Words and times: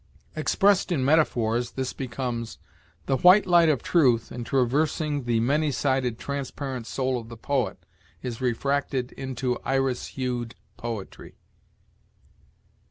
Expressed 0.35 0.91
in 0.91 1.05
metaphors, 1.05 1.73
this 1.73 1.93
becomes: 1.93 2.57
"The 3.05 3.17
white 3.17 3.45
light 3.45 3.69
of 3.69 3.83
truth, 3.83 4.31
in 4.31 4.43
traversing 4.43 5.25
the 5.25 5.39
many 5.39 5.71
sided, 5.71 6.17
transparent 6.17 6.87
soul 6.87 7.19
of 7.19 7.29
the 7.29 7.37
poet, 7.37 7.85
is 8.23 8.41
refracted 8.41 9.11
into 9.11 9.59
iris 9.59 10.07
hued 10.17 10.55
poetry." 10.75 11.35